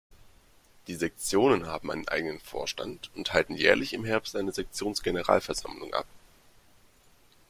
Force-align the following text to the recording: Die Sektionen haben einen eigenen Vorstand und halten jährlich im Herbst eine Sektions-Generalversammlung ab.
Die 0.87 0.95
Sektionen 0.95 1.67
haben 1.67 1.91
einen 1.91 2.07
eigenen 2.07 2.39
Vorstand 2.39 3.11
und 3.13 3.33
halten 3.33 3.53
jährlich 3.55 3.93
im 3.93 4.03
Herbst 4.03 4.35
eine 4.35 4.51
Sektions-Generalversammlung 4.51 5.93
ab. 5.93 6.07